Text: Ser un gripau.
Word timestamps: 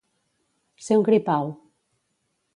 Ser 0.85 0.97
un 1.01 1.05
gripau. 1.11 1.53